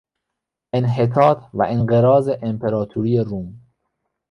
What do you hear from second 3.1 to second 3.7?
روم